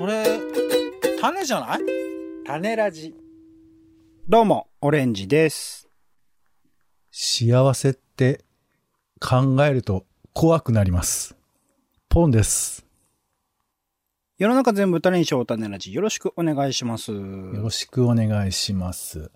[0.00, 0.24] それ、
[1.20, 1.80] 種じゃない？
[2.46, 3.14] 種ラジ。
[4.26, 5.90] どうも、オレンジです。
[7.12, 8.42] 幸せって
[9.20, 11.36] 考えると怖くなります。
[12.08, 12.86] ポンです。
[14.38, 15.92] 世の中全部種にしよう種ラジ。
[15.92, 17.12] よろしくお願いします。
[17.12, 17.20] よ
[17.60, 19.30] ろしくお願いします。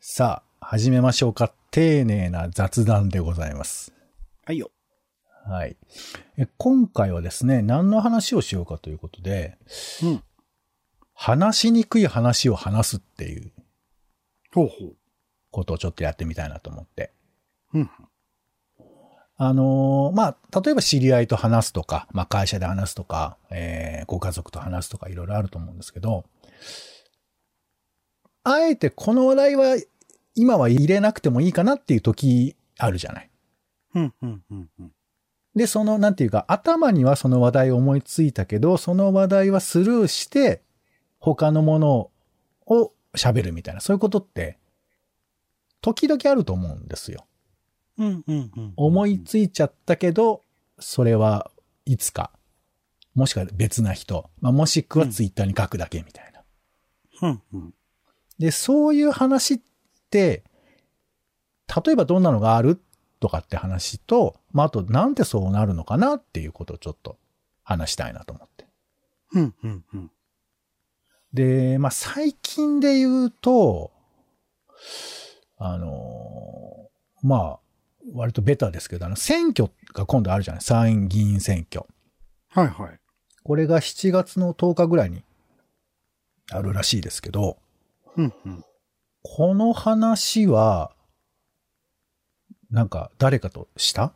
[0.00, 1.52] さあ、始めましょうか。
[1.70, 3.92] 丁寧な雑談でございます。
[4.46, 4.70] はいよ。
[5.44, 5.76] はい。
[6.36, 9.58] え今回はですね、何の話をしようかということで、
[10.02, 10.22] うん。
[11.14, 13.52] 話しにくい話を話すっていう
[14.52, 14.94] ほうほ
[15.50, 17.12] ことをちょっとやってみたいなと思って。
[17.74, 17.80] う。
[17.80, 17.90] うん。
[19.36, 26.24] あのーまあ、例えば知り合いと話すとか、まあ会社で話すとか、えーご家族と話すとかいろいろあると思うんですけど、
[28.44, 29.76] あえてこの話題は
[30.34, 33.30] 今は入れなくてもいいかなっていう時あるじゃない。
[33.94, 34.92] うん、うん、うん、うん。
[35.54, 40.62] で、その、なんていうか、頭にはその話題を思いついたけど、その話題はスルーして、
[41.18, 42.10] 他のもの
[42.66, 44.58] を喋るみたいな、そういうことって、
[45.80, 47.26] 時々あると思うんですよ。
[47.98, 48.72] うん、うん、うん。
[48.76, 50.42] 思いついちゃったけど、
[50.78, 51.50] それは
[51.84, 52.32] いつか、
[53.14, 57.28] もしくは別な人、まあ、もしくはツイッターに書くだけみたいな。
[57.28, 57.74] うん、うん。
[58.38, 59.60] で、そういう話っ
[60.10, 60.44] て、
[61.84, 62.80] 例えばどんなのがある
[63.22, 67.16] とかって話と、まあ、あとなんでそうなるのかなっていうことをちょっと
[67.62, 68.66] 話したいなと思って。
[69.34, 70.10] うん、うん、うん。
[71.32, 73.92] で、まあ、最近で言うと、
[75.56, 77.58] あのーまあ、
[78.12, 80.62] 割とベタですけど、あの、選挙が今度あるじゃない？
[80.62, 81.86] 参院議員選挙。
[82.50, 82.98] はい、はい。
[83.44, 85.22] これが7月の10日ぐらいに
[86.50, 87.58] あるらしいですけど、
[88.16, 88.64] うん、うん。
[89.22, 90.90] この話は、
[92.72, 94.14] なんか誰かとした？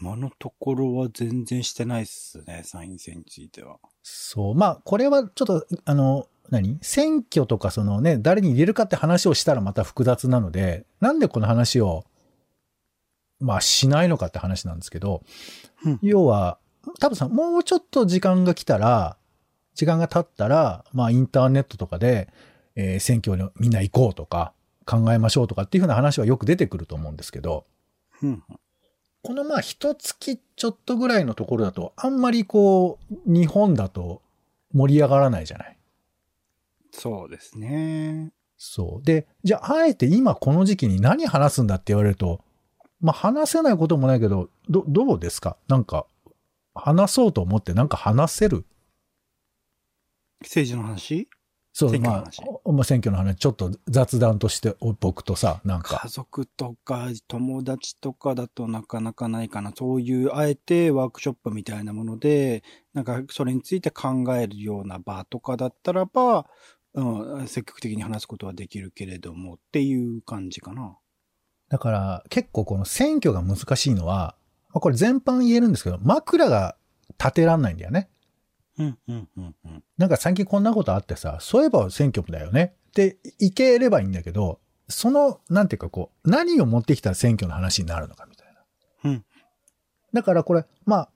[0.00, 3.78] 今のところは全然してないっすね、参院選については。
[4.02, 4.54] そう。
[4.56, 6.78] まあ、これはちょっと、あの、何？
[6.82, 12.04] 選挙とかそのね、誰に入れるかって話をしたらまた複雑なので、なんでこの話を、
[13.38, 15.22] まあ、しないのかって話なんですけど、
[15.84, 16.58] うん要は、
[16.98, 19.16] 多分さ、もうちょっと時間が来たら、
[19.76, 22.28] 時間が経ったら、まあ、インターネットとかで、
[22.74, 24.54] えー選挙にみんな行こうとか、
[24.88, 27.66] 考えましょうとかっていうふうな話はよく出てくると思うんですけど、
[28.22, 28.42] うん。
[29.22, 34.22] このまあ一月ちょっとぐらいのところだと、あんまりこう、日本だと
[34.72, 35.76] 盛り上がらないじゃない？
[36.92, 38.32] そうですね。
[38.56, 39.04] そう。
[39.04, 42.40] で、じゃあ、あえて今この時期に何話すんだって言われると、
[43.00, 45.56] まあ話せないこともないけど、ど、どうですか？
[45.68, 46.06] なんか、
[46.74, 48.64] 話そうと思ってなんか話せる？
[50.40, 51.28] 政治の話？
[51.72, 59.72] そう、ま話あ、まあ選挙の話、ちょっと雑談として僕とさ、なんか家、族とか友達とかだとなかなかないかな。
[59.76, 62.64] そういう、あえてワークショップみたいなもので、
[62.94, 66.46] なんかそれについて考えるような場とかだったらば、
[66.94, 70.96] うん、積極的に話すことはできるけれどもっていう感じかな。
[71.68, 74.36] だから結構この選挙が難しいのは、
[74.70, 76.76] まあこれ全般言えるんですけど、枕が
[77.18, 78.08] 立てらんないんだよね。
[78.78, 79.84] うん、うん、うん、うん。
[79.96, 88.54] なんか最近こんなことあってさ、そういえば選挙だよねっていければいいんだけど、その、なんていうかこう、何を持ってきたら選挙の話になるのかみたい
[89.04, 89.10] な。
[89.10, 89.24] うん。
[90.12, 91.10] だからこれ、まあ、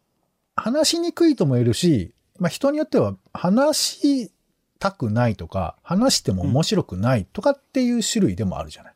[0.54, 4.32] 話しにくいとも言えるし、まあ人によっては話し
[4.78, 8.94] たくないとか、話しても面白くないとかっていう種類でもあるじゃない。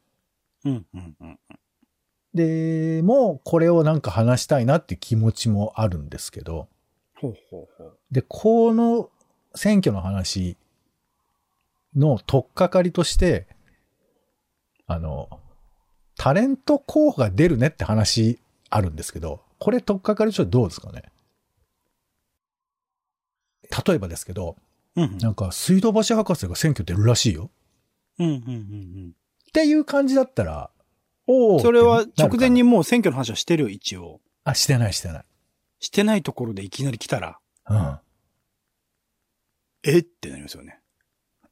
[0.64, 1.38] うん、うん、うん。
[2.34, 6.68] で、もうこれをなんか話したいなって気持ちもあるんですけど、
[7.20, 7.98] ほうほうほう。
[8.10, 9.10] で、この
[9.54, 10.56] 選挙の話
[11.94, 13.46] の取っかかりとして、
[14.86, 15.28] あの、
[16.16, 18.38] タレント候補が出るねって話
[18.70, 21.04] あるんですけど、これ取っかかりとしてどうですかね？
[23.86, 24.56] 例えばですけど、
[24.94, 27.50] うん、なんか水道橋博士が選挙出るらしいよ。
[28.18, 29.12] うん、うん、うん。
[29.48, 30.70] っていう感じだったら、
[31.26, 31.60] おお。
[31.60, 32.62] それは直前に。
[32.62, 34.20] もう選挙の話はしてるよ、一応。
[34.44, 35.24] あ、してないしてない。
[35.78, 37.38] してないところでいきなり来たら、
[37.68, 37.98] うん。
[39.84, 39.98] え？
[39.98, 40.80] ってなりますよね。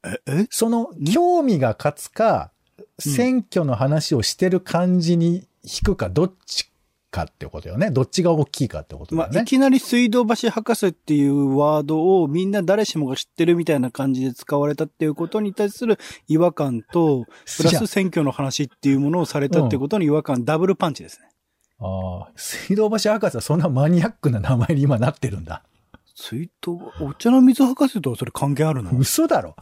[0.03, 0.47] え、え？
[0.49, 2.51] その興味が勝つか、
[2.99, 6.69] 選挙の話をしてる感じに引くか、どっち
[7.11, 7.91] かってことよね。
[7.91, 9.45] どっちが大きいかってことだまあ、いよね。
[9.45, 15.97] きなり水道橋博士っていうワードをみんな誰しもが知ってるみたいな感じで使われたっていうことに対する
[16.27, 17.25] 違和感と、
[17.57, 21.29] プラス選挙の話っていうものをされたってことの違和感、ダブルパンチですね。
[21.79, 25.63] ああ、水道橋博士はそんなマニアックな名前に今なってるんだ。
[26.15, 28.91] 水道、お茶の水博士とはそれ関係あるの？
[28.97, 29.55] 嘘だろ。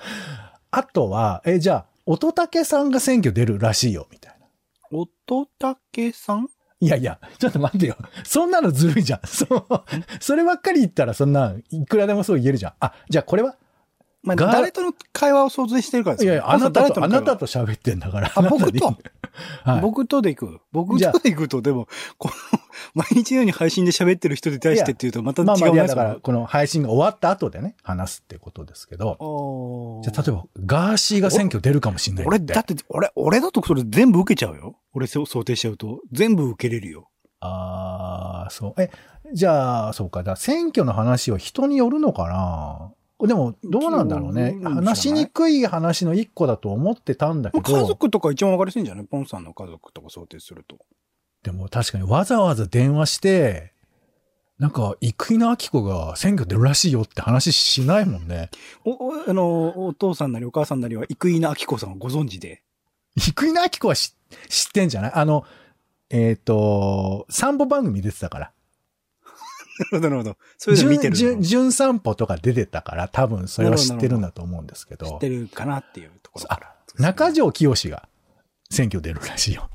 [0.70, 4.46] あとは、え、じゃあ、乙武さんが選挙出るらしいよ、みたいな。
[4.90, 5.10] 乙
[5.58, 6.48] 武さん？
[6.80, 7.96] いやいや、ちょっと待ってよ。
[8.24, 9.20] そんなのずるいじゃん。
[9.26, 9.66] そう。
[10.20, 12.72] そればっかり言ったらそんな、いくらでもそう言えるじゃん。
[12.80, 13.56] あ、じゃあこれは？
[14.22, 18.32] まあ、が誰との会話を想像してるからですよいやいや、あなたと、あなたと喋ってんだから。
[18.34, 18.96] あ僕と？
[19.62, 19.80] はい。
[19.80, 20.60] 僕とで行く。
[20.72, 21.86] 僕とで行くと、でも、
[22.18, 22.34] この、
[22.94, 29.16] 毎日のように配信で喋ってる人に対してっていうと、また違うまあだから、この配信が終わった後でね、話すってことですけど。
[29.20, 34.76] おじゃあ、例えば、ガーシーが選挙出るかもしれない俺、だって、俺、俺だとそれ全部受けちゃうよ。
[34.94, 36.00] 俺想定しちゃうと。
[36.12, 37.08] 全部受けれるよ。
[37.40, 38.82] ああ、そう。
[38.82, 38.90] え、
[39.32, 40.24] じゃあ、そうか。
[40.24, 42.92] だ選挙の話は人によるのかな？
[43.26, 47.78] でも、どうなんだろうね話しにくい話の一個だと思ってたんだけど。
[47.80, 49.04] 家族とか一番分かりやすいんじゃない？
[49.04, 50.76] ポンさんの家族とか想定すると。
[51.42, 53.72] でも確かにわざわざ電話して、
[54.58, 58.50] なんか、生稲晃子が選挙出るらしいよって話しないもんね。
[58.84, 62.62] お、おあの、お父さんなりお母さんなりは、生稲晃子さんをご存知で。
[63.16, 64.14] 生稲晃子は知
[64.48, 65.12] 知ってんじゃない？
[65.14, 65.44] あの、
[66.10, 68.52] えっ、と、散歩番組出てたから。
[69.92, 70.36] なるほど、なるほど。
[70.56, 75.06] そういうの見てるじゅんのじゅん散歩とか出てたから、多分それは知ってるんだと思うんですけど。
[75.06, 76.74] 知ってるかなっていうところから。
[76.98, 78.08] 中条清が
[78.70, 79.70] 選挙出るらしいよ。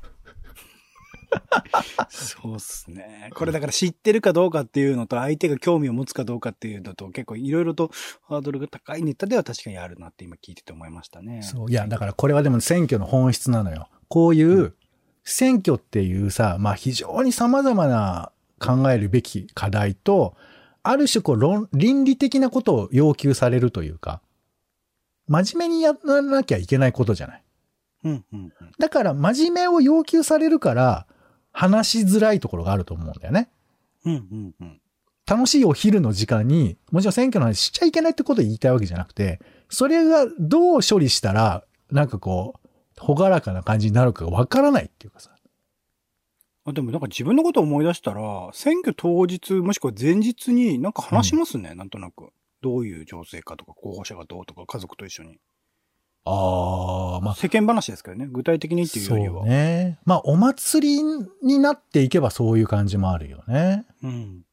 [2.09, 3.31] そうっすね。
[3.33, 7.91] これだから知ってるかどうかっていうのと、相手が興味を持つかどうかっていうのと、結構いろいろと
[8.27, 11.41] ハードルが高いネタでは確かにあるなって今聞いてて思いましたね。
[11.41, 11.71] そう。
[11.71, 13.89] いや、だからこれはでも選挙の本質なのよ。
[14.07, 14.75] こういう
[15.23, 18.31] 選挙っていうさ、まあ非常に様々な
[18.63, 20.35] 考えるべき課題と、
[20.83, 24.21] ある種こう論、倫理的なことを要求されるというか、
[25.27, 27.43] 真面目にやらなきゃいけないことじゃない。
[28.05, 28.71] うん、うん、うん。
[28.77, 31.07] だから真面目を要求されるから、
[31.51, 33.49] 話しづらいところがあると思うんだよね。
[34.05, 34.81] うん、うん、うん。
[35.25, 39.39] 楽しいお昼の時間に、もちろん選挙の話しちゃいけないってことを言いたいわけじゃなくて、
[39.69, 42.69] それがどう処理したら、なんかこう、
[42.99, 45.32] ほがらかな感じになるかがわからないっていうかさ。
[46.65, 52.29] あでもなんか自分のことを思い出したら、選挙当日もしくは前日になんか話しますね、なんとなく。
[52.61, 55.37] どういう情勢かとか、候補者がどうとか、家族と一緒に。
[56.25, 58.27] ああ、まあ、世間話ですけどね。
[58.31, 59.41] 具体的にっていうよりは。
[59.41, 59.99] そうね。
[60.05, 61.03] まあ、お祭り
[61.43, 63.85] になっていけばそういう感じもあるよね。
[64.01, 64.43] うん。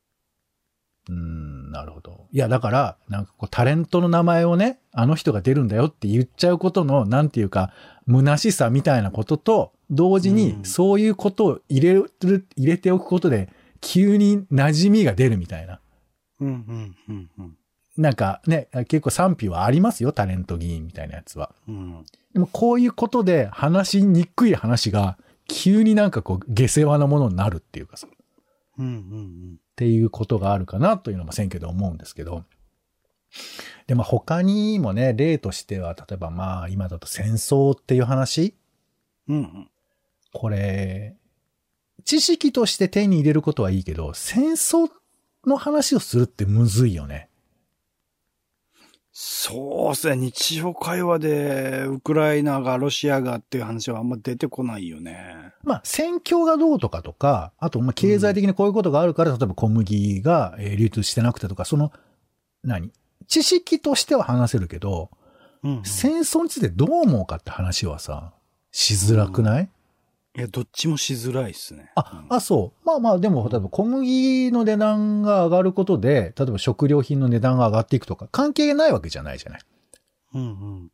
[1.08, 2.26] うん、なるほど。
[2.32, 7.72] いや、だから、なんかこう、タレントの名前をね、あの人が出るんだよって言っちゃうことの、なんていうか、
[8.08, 13.48] 虚しさみたいなことと、同時にう、んそういうことを入れる、入れておくことで、
[13.80, 15.80] 急に馴染みが出るみたいな。
[16.40, 17.56] うん、うん、うん、うん。
[17.96, 21.54] なんかね、結構賛否はありますよ、タレント議員みたいなやつは。
[21.68, 22.04] うん。
[22.32, 28.06] でもこういうことで話しにくい話が、急になんかこう、下世話なものになるっていうかさ。
[28.78, 32.44] うん、うん、っていうことがあるかなというのも選挙で思うんですけど。
[33.86, 38.54] で、まあ他にもね、例としては、例えばまあ今だと戦争っていう話
[39.28, 39.70] うん。
[40.34, 41.16] うん、これ、
[42.04, 44.90] 知識として手に入れることはいいけど、戦争
[45.46, 47.28] の話をするってむずいよね。
[49.12, 50.16] そうっすね。
[50.16, 55.52] 日常会話で、ウクライナが、ロシアがっていう話はあんま出てこないよね。
[55.62, 61.92] まあ戦況がどうとかとか、あとまあ経済的にこういうことがあるから、例えば小麦がえー流通してなくてとか、その、
[62.64, 62.92] 何？
[63.26, 65.10] 知識としては話せるけど、
[65.62, 65.84] うん、うん。
[65.84, 68.32] 戦争についてどう思うかって話はさ、
[68.72, 69.68] しづらくない、
[70.36, 71.90] いや、どっちもしづらいっすね。
[71.96, 72.86] あ、あ、そう。
[72.86, 79.60] まあまあ、でも、例えば小麦の値段が上がることで、例えば食料品の値段が上がっていくとか、関係ないわけじゃないじゃない。
[80.34, 80.44] うん、う
[80.84, 80.90] ん。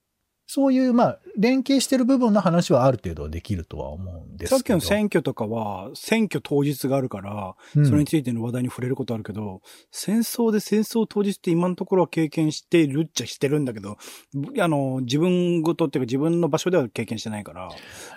[0.47, 4.57] そういう、まあ、連携してる部分の話はある程度できるとは思うんですけど。
[4.57, 9.61] さっきの選挙とかは、選挙当日があるから、うんそれについての話題に触れることあるけど、
[9.91, 13.99] 戦争で戦争当日って今のところは経験してるっちゃしてるんだけど、
[14.35, 17.69] ぶあの、自分ごとっていうか自分の場所では経験してないから、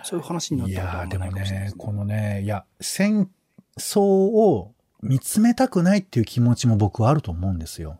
[0.04, 1.84] そういう話になっいたことはないかもしれないです、ね。
[1.84, 3.28] このね、いや、戦
[3.76, 4.72] 争を
[5.02, 7.98] 見つめたくないっていう気持ちも僕はあると思うんですよ。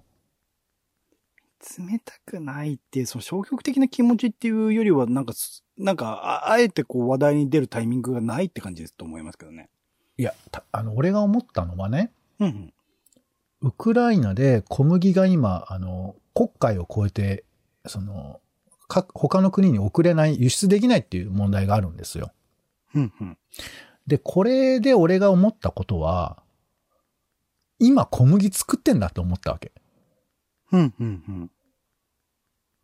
[1.79, 9.69] 冷たくないっていう、その消極的な気持ちっていうよりは、なんかす、なんか、ああえてこう話題に出るタイミングがないって感じですと思いますけどね。
[10.17, 12.75] いや、たあの、俺が思ったのはね、うんうん。
[13.63, 17.45] ウクライナで小麦が今、あの、国海を越えて、
[17.87, 18.41] その、
[18.89, 22.33] か、他の国に送れない、輸出できないっていう問題があるんですよ。
[22.95, 23.39] うんうん。
[24.07, 26.43] で、これで俺が思ったことは、
[27.79, 29.73] 今小麦作ってんだと思ったわけ。
[30.73, 31.51] うんうんうん。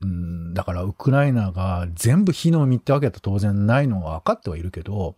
[0.02, 5.16] うん、だからウクライナが全部火の海ってわけだと当然ないのは分かってはいるけど、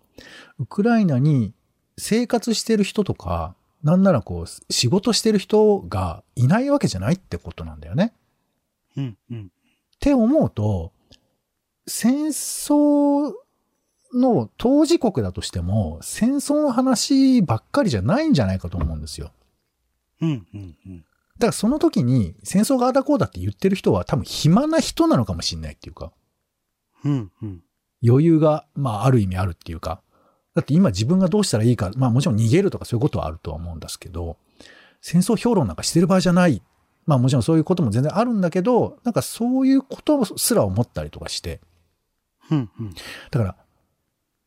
[0.59, 1.53] ウクライナに
[1.97, 8.13] 生活してる人とか、なんならこう、仕事してる人がいないわけじゃないってことなんだよね。
[8.97, 9.47] うんうん。
[9.47, 10.93] って思うと、
[11.87, 13.33] 戦争
[14.15, 19.33] の当事国だとしても、戦争の話ばっかりじゃないんじゃないかと思うんですよ。
[20.21, 21.05] うん、うん、うん。
[21.39, 26.13] だからその時に戦争があだこうだって言ってる人は多分暇な人なのかもしれないっていうか、
[27.05, 27.63] うん、うん。
[28.07, 30.03] 余裕が、まあある意味あるっていうか、
[30.55, 34.37] だって今自分がどうしたらいいか、まあもちろん逃げるとかそういうことはあるとは思うんですけど、
[35.01, 36.63] 戦争評論なんかしてる場合じゃない。
[37.07, 41.61] まあもちろんそういうことも全然あるんだけど、なんかそういうことすら思ったりとかして、
[42.51, 42.95] うん、うん。
[43.31, 43.57] だから、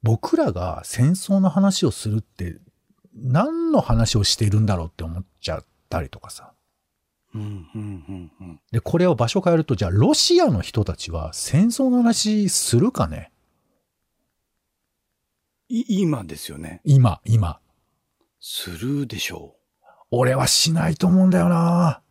[0.03, 2.57] 僕らが戦争の話をするって、
[3.15, 6.53] 何の話をしているんだろうって思っちゃったりとかさ。
[7.33, 8.59] うん、うん、うん、うん。
[8.71, 13.31] で、これを場所変えると、じゃあロシアの人たちは戦争の話するかね？
[15.69, 16.81] い、今ですよね。
[16.83, 17.59] 今、今。
[18.39, 19.55] するでしょ
[20.09, 22.01] 俺はしないと思うんだよな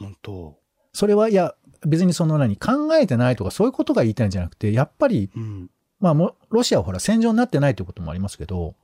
[0.00, 0.04] う。
[0.04, 0.58] 本当
[0.92, 1.54] それは、いや、
[1.86, 5.70] 別にその何、考えてないとかそういうことが言いたいんじゃなくて、やっぱり、うん。
[6.00, 8.74] まあもう、ロシアはほら戦場になってないということもありますけど、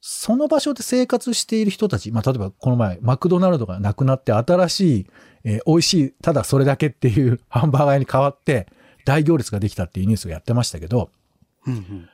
[0.00, 5.06] その場所で生活している人たち、まあ例えばこの前、マクドナルドがなくなって新しい、
[5.44, 8.66] えー美味しい、ただそれだけっていう ハンバーガー屋に変わって、
[9.04, 11.10] 大行列ができたっていうニュースをやってましたけど、
[11.66, 12.08] うん、うん。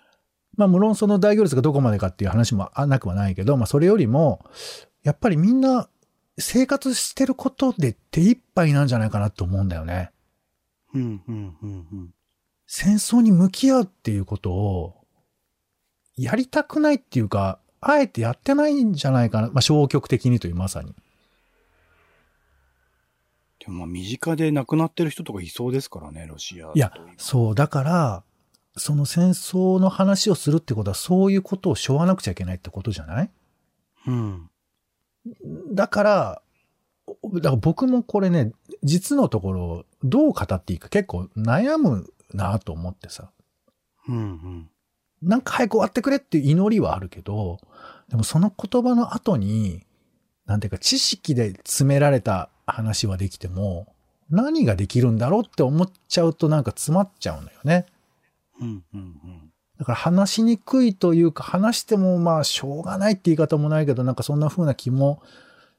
[0.57, 4.45] まあ無論その大行列がどこまでかっていう話もあなくはないけど、まあそれよりも、
[5.05, 5.88] やっぱりみんな
[6.38, 10.11] 生活してることで手一杯なんじゃないかなと思うんだよね。
[10.93, 12.14] うん、うん、うん、うん。
[12.66, 14.95] 戦争に向き合うっていうことを、
[16.16, 19.49] やりたくないっていうか、あえてやってないんじゃないかな。
[19.49, 20.95] まあ消極的にというまさに。
[23.61, 26.73] でもまあ身近で亡くなってる人とかいそうですからね、ロシア。
[26.75, 28.23] いや、そう、だから、
[28.76, 33.31] その戦争の話をするってことはそういうことをしょわなくちゃいけないってことじゃない？
[34.07, 34.50] うん。
[35.73, 36.43] だから、
[37.07, 38.52] だから僕もこれね、
[38.83, 43.31] 実のところ、どう語っていいか結構悩むなと思ってさ。
[44.09, 44.71] うん、うん。
[45.26, 47.59] なんか早く終わってくれっていう祈りはあるけど、
[48.09, 49.85] でもその言葉の後に、
[50.47, 53.92] なんていうか知識で詰められた話はできても、
[54.30, 57.87] 何ができるんだろうって思っちゃうとなんか詰まっちゃうのよね。
[58.61, 59.52] うん、うん、うん。
[59.78, 65.23] だから話しにくいというか、話してもまあしょうがないって言い方もないけど、なんかそんな風な気も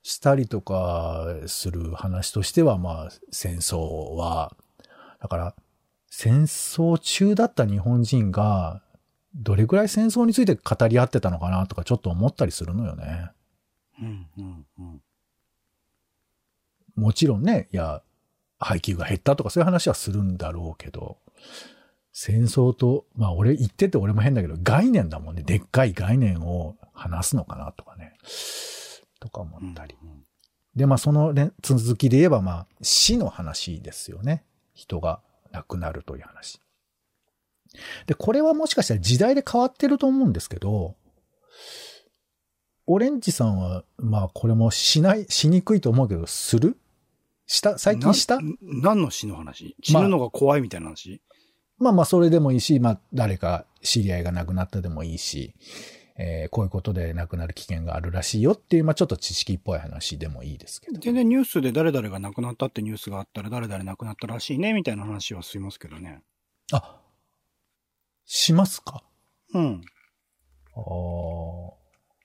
[0.04, 4.56] したりとかする話としては、まあ戦争は、
[5.22, 5.56] だから
[6.10, 8.82] 戦争中だった日本人が、
[9.36, 13.32] どれくらい戦争について語り合ってたのかなとかちょっと思ったりするのよね。
[14.02, 15.02] うん、うん、うん。
[16.96, 18.02] もちろんね、いや、
[18.60, 21.18] 配給が減ったとかそういう話はするんだろうけど、
[22.12, 25.44] 戦争と、まあ俺言ってて俺も変だけど、概念だもんね。
[25.44, 28.14] でっかい概念を話すのかなとかね。
[29.20, 29.96] とか思ったり。
[30.02, 30.28] うん
[30.78, 34.46] で、まあその連続きで言えば、まあ死の話ですよね。
[34.76, 36.62] 人が亡くなるという話。
[38.06, 40.96] で、これはもしかしたら時代で変わってると思うんですけど、
[42.86, 46.78] オレンジさんは、まあこれもしない、しにくいと思うけど、する？
[47.46, 48.38] した最近した？
[48.38, 49.76] な何の死の話？
[49.82, 51.22] 死ぬのが怖いみたいな話、
[51.78, 55.54] まあまあそれでもいいし、まあ誰か知り合いが亡くなったでもいいし、
[56.18, 61.00] えーこういうことで亡くなる危険があるらしいよっていう、まあちょっと知識っぽい話でもいいですけど。
[61.00, 66.22] 全然ニュースで誰々が亡くなったってニュースがあったら誰々亡くなったらしいねみたいな話はしますけどね。
[66.72, 67.02] あ、
[68.28, 69.04] しますか？
[69.54, 69.82] うん。
[70.76, 70.84] ああ、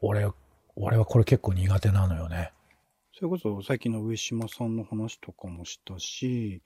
[0.01, 0.29] 俺、
[0.77, 2.53] 俺はこれ結構苦手なのよね。
[3.15, 6.61] それこそ最近の上島さんの話とかもしたし、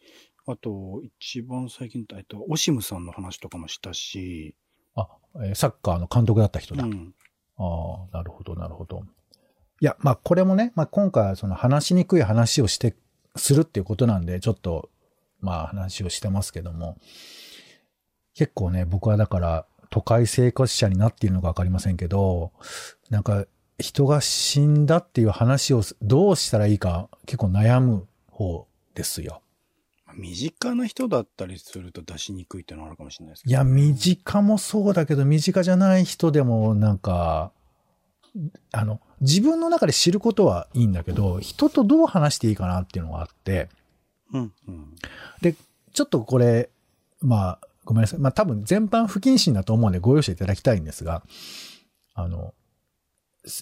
[0.46, 4.56] あと一番最近だえっと、オシムさんの話とかもしたし、
[4.94, 6.84] あ、えーサッカーの監督だった人だ。
[6.84, 7.14] うん。
[7.58, 9.02] ああ、なるほど、なるほど。
[9.80, 12.96] いや、まあこれもね、まあ今回はその話しにくい話をして、
[13.34, 14.88] するっていうことなんで、ちょっと、
[15.40, 16.96] まあ話をしてますけども、
[18.36, 22.52] 結構ね、僕はだから都会生活者になっているのかわかりませんけど、
[23.10, 23.46] なんか
[23.78, 29.42] 人が死んだっていう話をどうしたらいいか結構悩む方ですよ。
[30.14, 33.50] 身近な人だったりすると出しにくいっていうのはあるかもしれないですけど。
[33.50, 37.52] いや、身近もそうだけど、身近じゃない人でもなんか、
[38.72, 43.68] あの、自分の中で知ることはいいんだけど、人とどう話していいかなっていうのがあって、
[44.32, 44.96] うん、うん。
[45.92, 46.70] ちょっとこれ、
[47.20, 48.20] まあ、ごめんなさい。
[48.20, 51.22] まあ多分全般不謹慎だと思うんでご容赦いただきたいんですが、
[52.14, 52.52] あの、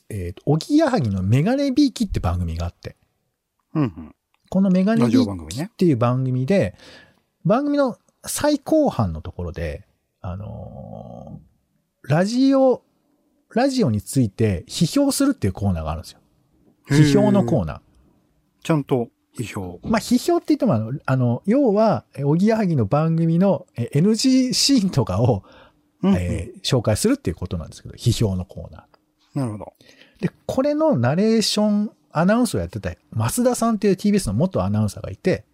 [0.08, 2.96] えっ、と、おぎやはぎのメガネビーキって番組があって、
[3.74, 4.14] うん、うん。
[4.48, 5.48] このメガネビー。
[5.48, 6.74] キっていう番組で、
[7.44, 9.86] 番組の最後半のところで、
[10.20, 11.54] あのー
[12.06, 12.82] ラジオ、
[13.54, 16.18] ラジオについて批評するっていうコーナーがあるんですよ。
[16.90, 17.64] 批評のコー。
[17.64, 17.80] ナー。
[18.62, 19.80] ちゃんと批評。
[19.82, 25.42] まあ、批評って言ってもあの、あの、要は、えおぎやはぎの番組のえ NG シーンとかを、
[26.02, 29.38] うんえー紹介するっていうことなんですけど、批評のコーナー。
[29.38, 29.72] なるほど。
[30.20, 35.44] で、これのナレーション、アナウンスをやってた増田さんっていう TBS の元アナウンサーがいて、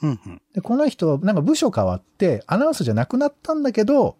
[0.00, 0.42] うんうん。
[0.54, 4.16] で、この人はなんか部署変わって、アナウンスじゃなくなったんだけど、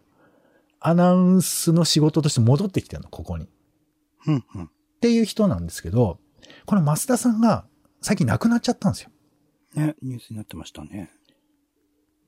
[0.81, 3.45] アナウンスの仕事として戻ってきてるの、ここに。
[3.45, 3.49] っ
[4.27, 4.71] うんうん。
[5.01, 6.19] ていう人なんですけど、
[6.67, 7.65] この増田さんが
[8.05, 9.11] 最近亡くなっちゃったんですよ。
[9.75, 11.11] ね、ニュースになってましたね。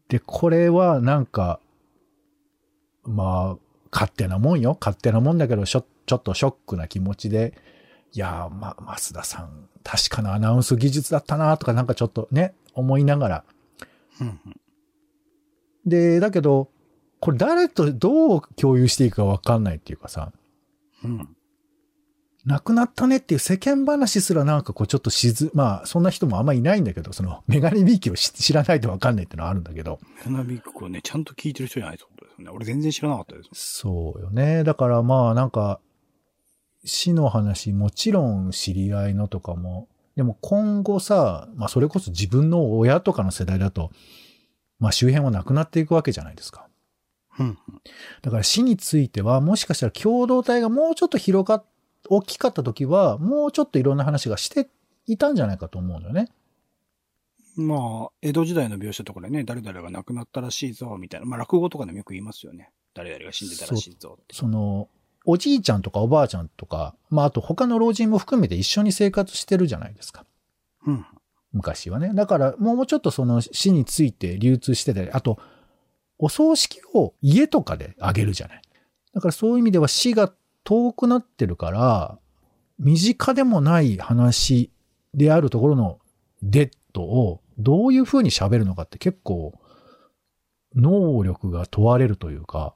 [0.09, 1.61] で、これはなんか、
[3.05, 4.79] まあ、勝手なもんよ。
[4.81, 7.53] 勝手なもんだけど、ちょっとショックな気持ちで、
[8.15, 13.45] いやー、ま、増田さん、確かなアナウンス技術だったなとかなんかちょっとね、思いながら。
[15.85, 16.71] で、だけど、
[17.21, 20.33] これ誰とどう共有していいかわかんないっていうかさ、
[21.05, 21.36] うん。
[22.47, 32.51] 亡くなったねっていう世間話すらなんかこうちょっとしず、まあそんな人もあんまいないんだけど、そのメガネビーキを知知らないとわかんないっていうのはあるんだけど、メナビックをね、ちゃんと聞いてる人じゃないってことですよね。
[32.51, 33.49] 俺全然知らなかったです。
[33.53, 34.63] そうよね。
[34.63, 35.81] だからまあなんか、
[36.85, 43.91] 死の話もちろん知り合いのとかも、でも今後さ、まあそれこそ自分の親とかの世代だと、
[44.79, 46.69] まあ周辺はなくなっていくわけじゃないですか。
[47.41, 47.57] うんうん。
[48.23, 51.65] だから死については、もしかしたら共同体がもうちょっと広がっ、
[52.09, 54.69] 大きかった時は、もうちょっといろんな話がして
[55.07, 56.29] いたんじゃないかと思うのよね。
[57.57, 61.27] まあ、江戸時代の描写とかでね、誰々が亡くなったらしいぞ、みたいな。
[61.27, 62.71] まあ、落語とかでもよく言いますよね。
[62.95, 64.35] 誰々が死んでたらしいぞって。
[64.35, 64.89] その、
[65.25, 70.25] おじいちゃんとかおばあちゃんとか、まああと他の老人も含めて一緒に生活してるじゃないですか。
[70.87, 71.07] うん。
[71.53, 72.13] 昔はね。
[72.15, 75.39] だからもうちょっとその死について流通してたり、あと、
[76.19, 78.63] お葬式を家とかであげるじゃない。
[79.15, 80.33] だからそういう意味では死が
[80.67, 82.19] 遠くなってるから、
[82.81, 84.71] 身近でもない話
[85.15, 86.01] であるところの
[86.43, 89.59] デッドをどういう風に喋るのかって結構
[90.75, 92.75] 能力が問われるというか、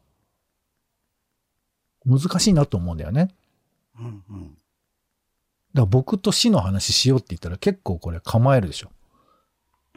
[2.07, 3.35] 難しいなと思うんだよね。
[3.99, 4.45] うんうん。
[4.45, 4.61] だか
[5.75, 8.93] ら僕と死の話しようって言ったら結構これ構えるでしょ。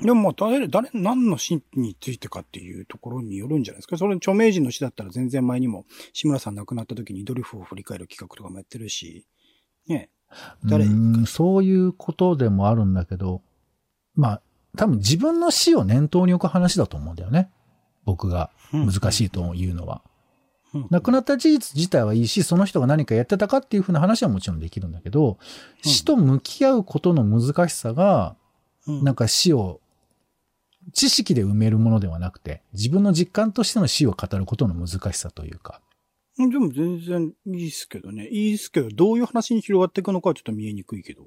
[0.02, 3.98] でもまあ、誰、誰、何の死についてかっていうところによるんじゃないですか。
[3.98, 9.28] それ、著名人の死だったら全然前にも、志村さん亡くなった時にドリフを振り返る企画とかもやってるし、
[9.88, 10.10] ね。
[10.66, 10.86] 誰
[11.28, 13.44] そういうことでもあるんだけど、
[14.16, 14.42] まあ、
[14.78, 17.52] 多分自分の死を念頭に置く話だと思うんだよね。
[18.06, 20.02] 僕が難しいというのは。
[20.74, 20.88] うん。
[20.90, 25.38] 亡くなった事実自体はいいし、その人が何かやってたかっていうふうな話はもちろんできるんだけど、うん
[25.84, 28.36] 死と向き合うことの難しさが、
[28.88, 29.80] うんなんか死を
[30.92, 35.82] 知識で埋めるものではなくて、自分の実感としての死を語ることの難しさというか。
[36.38, 38.28] でも全然いいっすけどね。
[38.28, 41.26] いいっすけど、どういう話に広がっていくのかはちょっと見えにくいけど。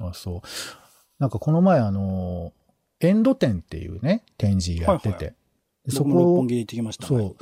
[0.00, 0.40] あそう。
[1.18, 2.52] なんかこの前あの、
[3.00, 5.30] エンド展っていうね、展示やってて、はいは
[5.86, 7.06] でそ僕も六こ本木で行ってきました。
[7.06, 7.36] そう、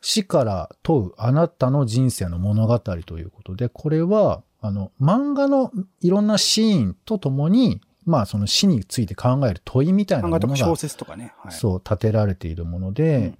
[0.00, 11.34] 死から問うあなたの人生の物語ということで、これは、あの、漫画のいろんなシーンとともに、まあその死について考える問いみたいな漫ものが、小説とかね。
[11.38, 11.52] はい。
[11.52, 13.34] そう、立てられているもので、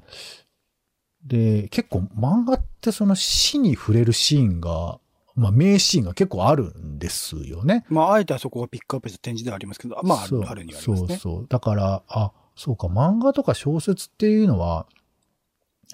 [1.25, 5.01] で、結構漫画ってその死に触れるシーンが、
[5.35, 7.85] まあ名シーンが結構あるんですよね。
[7.89, 10.97] まあ、あえてあそこがピックアップした展示ではありますけど、まあ、あるにはありますね。
[10.97, 11.47] そうそう。
[11.49, 14.87] だから、あ、そうか、漫画とか小説っていうのは、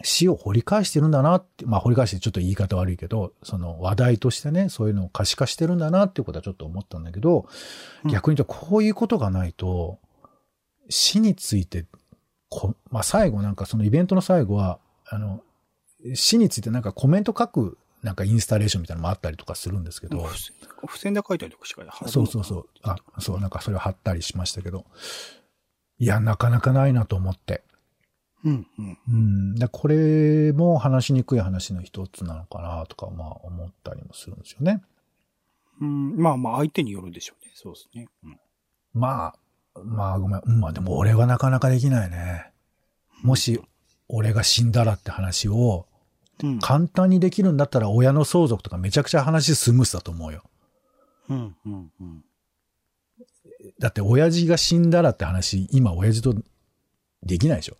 [0.02, 7.46] 死を掘り返してるんだなって、まあ掘り返してちょっと言い方悪いけど、その話題としてね、そういうのを可視化してるんだなっていうことはちょっと思ったんだけど、
[8.04, 9.98] うん逆に言うとこういうことがないと、
[10.88, 11.86] 死について、
[12.48, 15.42] こまあ最後なんかそのイベントの最後は、あの、
[16.14, 22.68] 死についてなんかコメント書く、なんかインスタレーションみたいなのもあったりとかするんですけど、付箋で書いたりとかしかそうそうそう。
[22.82, 24.84] あ、そう、なんかそれを貼ったりしましたけど。
[25.98, 27.62] いや、なかなかないなと思って。
[28.44, 28.98] うんうん。
[29.08, 29.54] うん。
[29.54, 34.82] でこれも話しにくい話の一つなのかなとか、まあ思ったりもするんですよね。
[35.80, 37.52] うん、まあまあ、相手によるでしょうね。
[37.54, 38.06] そうですね。
[38.24, 38.38] うん
[38.92, 39.34] ま
[39.74, 40.42] あ、まあごめん。
[40.44, 42.52] うんまあでも俺はなかなかできないね。
[43.22, 43.60] もし、
[44.08, 45.86] 俺が死んだらって話を
[46.42, 46.58] うん。
[46.58, 50.42] 簡単にできるんだったら親の相続とかめちゃくちゃ話スムースだと思うよ。
[51.28, 52.24] うんうんうん。
[53.78, 56.34] だって親父が死んだらって話、今親父と
[57.22, 57.76] できないでしょ。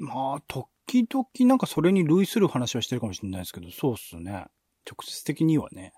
[0.00, 4.46] まあ、時々なんかそれに類する話はしてるかもしれないですけど、そうっすね。
[4.90, 5.92] 直接的にはね。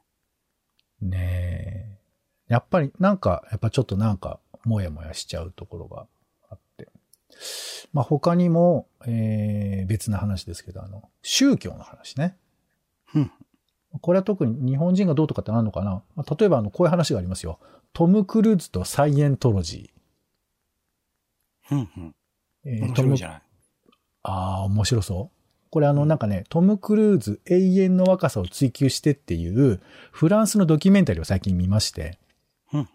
[1.01, 1.99] ね
[2.49, 2.53] え。
[2.53, 6.07] やっぱりなんか、やっぱちょっとなんか、もやもやしちゃうところが
[6.51, 6.89] あって。
[7.93, 12.37] まあ他にも、えー、別な話ですけど、あの、宗教の話ね。
[13.15, 13.33] うん。
[14.01, 17.61] これは特に日本人がどうとかってあるのかな、まあ、例えばあの、こういう話がありますよ。
[17.93, 19.93] トム・クルーズとサイエントロジ
[21.71, 22.09] うんうん。
[22.09, 22.13] ー。
[22.65, 23.42] えー面白いじゃない。
[24.23, 25.31] ああ、面白そ
[25.71, 29.81] これあのなんかね、トム・クルーズ永遠の若さを追求してっていう
[30.11, 32.19] フランスのドキュメンタリーを最近見まして、
[32.75, 32.89] うん。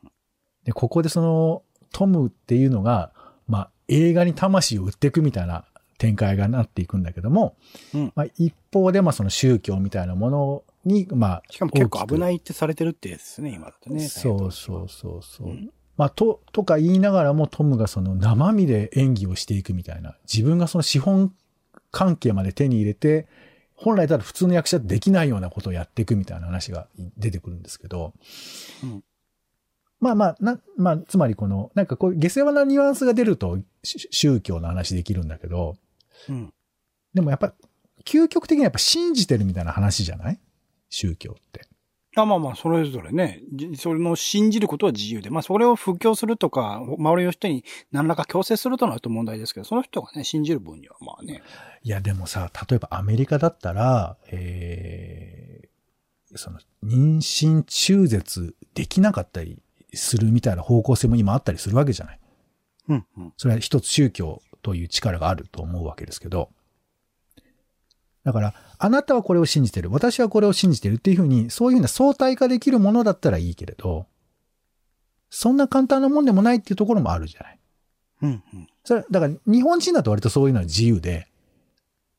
[0.64, 3.12] で、ここでそのトムっていうのが、
[3.48, 5.66] まあ映画に魂を売っていくみたいな
[5.98, 7.56] 展開がなっていくんだけども、
[7.96, 14.08] うんまあ一方でまあその宗教みたいなものに、まあ、しかも結構危ないいってされてるってですね、今だとね。
[14.08, 15.48] そうそうそうそう。
[15.48, 20.16] うんまあ、と、とか言いながらもトムがその生身で演技をしていくみたいな。
[20.32, 21.34] 自分がその資本
[21.92, 23.28] 関係まで手に入れて、
[23.76, 28.14] 本来たら普通の役者できないようなことをやっていくみたいな話が出てくるんですけど。
[28.84, 29.04] うん
[30.00, 35.76] まあまあ、な、まあ、つまりこの、なんかこう、下世話なニュアンスが出ると、し宗教の話できるんだけど、
[36.30, 36.54] うん。
[37.16, 37.56] でもやっぱ、
[38.06, 40.40] 究極的にはやっぱ信じてるみたいな話じゃない？
[40.90, 41.67] 宗教って。
[42.24, 51.42] あまあまあ、それぞれね、じそれの信じることは自由で、まあそれを布教するとか、周りの人に何らか強制するとなると問題ですけど、その人がね、信じる分にはまあね。
[51.84, 59.62] いや、でもさ、例えばアメリカだったら、えー、その、妊娠中絶できなかったり
[59.94, 62.20] するみたいな方向性も今あったりするわけじゃない。
[62.90, 63.34] うん、うん。
[63.38, 66.50] それは一つ宗教という力があると思うわけですけど。
[68.28, 69.90] だから、あなたはこれを信じてる。
[69.90, 74.06] 私はこれを信じてるっていうふうに、そういうふうな相対化できるものだったらいいけれど、
[75.30, 77.60] そんな簡単なもんでもないっていうところもあるじゃない。
[78.24, 78.68] うん、うん。
[78.84, 81.30] それ、だから日本人だと割とそういうのは自由で、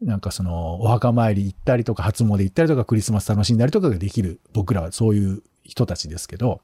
[0.00, 6.62] なんかその、お墓参り行ったりとか、初詣行ったりとか、クリスマス楽しんだりとかができる、僕らはそういう人たちですけど、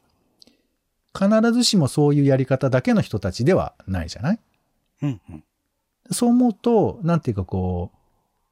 [1.14, 4.40] 必ずしもそういうやり方だけの人たちではないじゃない
[5.02, 5.44] うん、うん。
[6.10, 7.93] そう思うと、なんていうかこう、し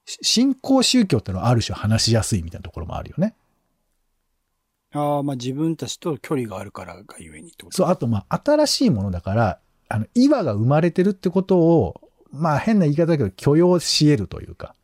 [0.04, 3.34] 信仰宗教ってのはある種話しやすいみたいなところもあるよね。
[4.94, 14.74] ああ、まあ自分たちと距離があるからがゆえにってことそう、あとまあ、新しいものだから、あの、岩が生まれてるってことを、まあ変な言い方だけど許容し得るというか。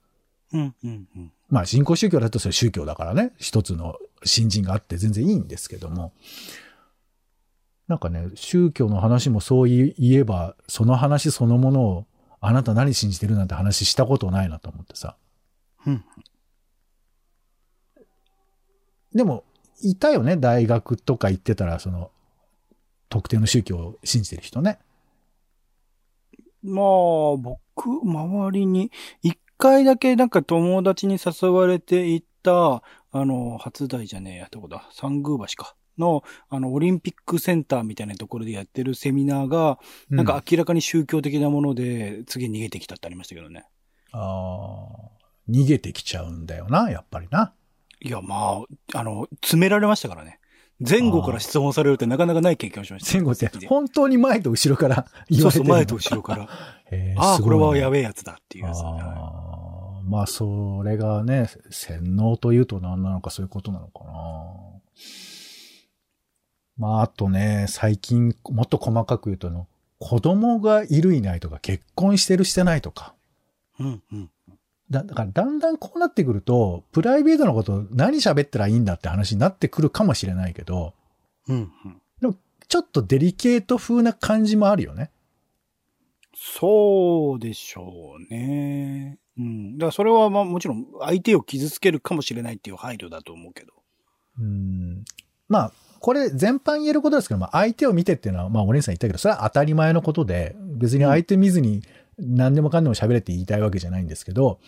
[0.53, 1.33] うん、うん、うん。
[1.49, 6.13] まあ信仰宗教だとそれ宗教だからね、一つの信心があって全然いいんですけども、
[7.87, 12.07] なんかね、宗教の話もそう言えば、その話そのものを、
[12.41, 15.17] あなた何信じてるなんて話したことないなと思ってさ。
[15.87, 16.05] うん。
[19.15, 19.45] でも、
[19.83, 22.11] いたよね、大学とか行ってたら、その、
[23.09, 24.79] 特定の宗教を信じてる人ね。
[26.63, 28.91] まあ、僕、周りに、
[29.23, 35.75] 一回だけなんか友達に誘われて行った、あの、初台じゃねえや、どこだ、三宮橋か。
[35.99, 43.67] の、あの、オリンピックセンターみたいなところでやってるセミナーが、なんか明らかに宗教的なもので、次逃げてきたってありましたけどね。
[44.13, 45.11] ああ、
[45.49, 47.53] 逃げてきちゃうんだよな、やっぱりな。
[48.01, 50.39] いや、まあ、あの、詰められましたからね。
[50.81, 53.13] 前後から質問されるってなかなかない経験をしました。
[53.13, 56.49] 前後って本当に前と後ろから言われてるそうそう、前と後ろから。
[56.93, 58.79] へーああ、これはいやべえやつだっていうやつ。
[58.83, 64.13] はいあーまあ、それがね、洗脳というと何なのかそういうことなのかな。
[66.79, 69.67] まあ、あとね、最近、もっと細かく言うとの、
[69.99, 73.15] 子供がいるいないとか、結婚してるしてないとか。
[73.81, 74.31] うん、うん。
[74.91, 80.95] だだから、だんだんこうなってくると、プライベートのこと何喋ったらいいんだって話になってくるかもしれないけど、
[81.49, 82.01] うん、うん。
[82.69, 85.11] ちょっとデリケート風な感じもあるよね。
[86.37, 89.19] そうでしょうね。
[89.39, 89.79] うん。
[89.79, 93.73] だからそれはまあもちろん相手を傷つけるかもしれないっていう配慮だと思うけど。
[94.39, 95.05] うん
[95.49, 101.83] まあ、これ全般言えることですけど、まあ相手を見てっていうのは、まあお姉さん言ったけど、それは当たり前のことで、別に相手見ずに
[102.19, 104.61] 何でもかんでも喋れって言いたいわけじゃないんですけど、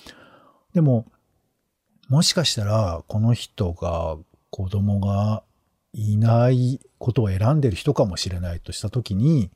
[0.75, 1.07] でも、
[2.09, 4.17] もしかしたら、この人が
[4.51, 5.43] 子供が
[5.93, 9.51] いないことを選んでる人かもしれないとしたときに、っ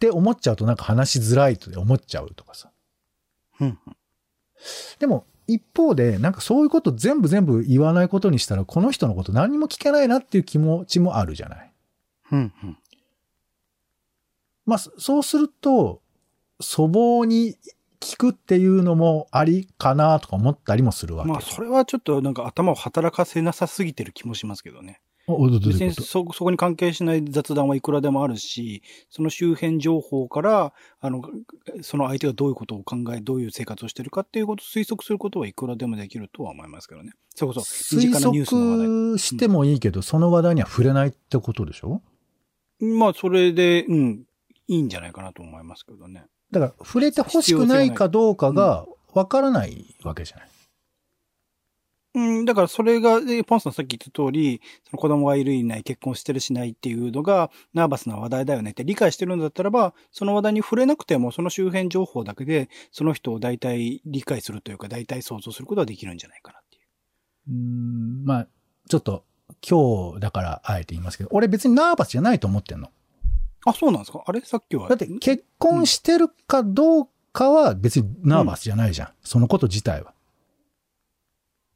[0.00, 2.70] て思っちゃうとなんか話しづらいと思っちゃうとかさ。
[3.60, 3.78] うん。
[4.98, 11.72] でも、一方で、なんかそういうこと全部全部言わないことにしたら、この人のこと何も聞けないなっていう気持ちもあるじゃない。
[12.32, 12.52] うん。
[12.62, 12.78] うん。
[14.66, 16.00] まあ、そそうすると、
[16.60, 17.56] 粗暴に
[18.00, 21.30] 聞くっていうのもありかなとか思ったりもするわけ。
[21.30, 25.00] まあそれはちょっとなんか頭を働かせなさすぎてる気もしますけどね。
[25.26, 31.22] 別にそ、そこに関係しない雑談はいくらでもあるし、その周辺情報から、あの、
[31.80, 37.12] その相手がどういうことを考え、どういう生活をしてるかっていうことを推測することはいくらでもできるとは思いますけどね。
[37.34, 38.44] それこそ、身推。
[38.44, 42.02] 測してもいいけど、その話題には触れないってことでしょ？
[42.80, 44.24] まあ、それで、うん、
[44.68, 46.26] いいんじゃないかなと思いますけどね。
[46.50, 48.84] だから、触れて欲しくないかどうかが
[49.14, 50.48] わからないわけじゃない。
[52.16, 66.84] うん、だからそれが、えポンさんさっき言った通り、その子供がいるいない、結婚してるしないっていうのが、ナーバスな話題だよねって理解してるんだったらば、その話題に触れなくても、その周辺情報だけで、その人を大体理解するというか、大体想像することができるんじゃないかなっていう。
[67.50, 68.48] うん、まあ、
[68.88, 69.24] ちょっと、
[69.68, 72.90] 今日だからあえて言いますけど、俺別にナーバスじゃないと思ってんの。
[73.66, 74.22] あ、そうなんですか？
[74.26, 74.40] あれ？
[74.40, 74.88] さっきは。
[74.88, 79.08] だって結婚してるかどうかは別にナーバスじゃないじゃん。
[79.22, 80.13] そのこと自体は。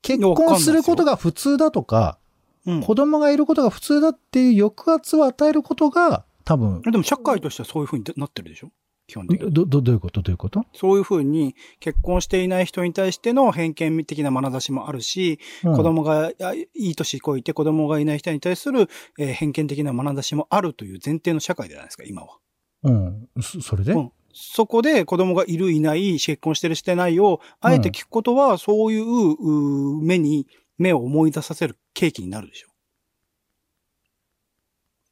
[0.02, 2.18] 結婚することが普通だとか、
[2.66, 6.82] うん、子供がいることが普通だっていう抑圧を与えることが多分。
[6.82, 8.70] でも社会としてはそういうふうになってるでしょ？
[9.06, 9.52] 基本的に。
[9.52, 10.20] ど、ど、どういうこと？
[10.20, 10.64] どういうこと？
[10.74, 22.36] そういうふうに結婚していない人に対しての偏見的な眼差しもあるし、うん子供があいい年こいて子供がいない人に対する、えー偏見的な眼差しもあるという前提の社会じゃないですか、今は。
[22.82, 23.28] うん。
[23.40, 32.68] そそれで、うんそこで子供がいるいない、結婚してるしてないを、あえて聞くことは、そういう、目に、目を思い出させる契機になるでしょ。
[32.68, 32.72] っ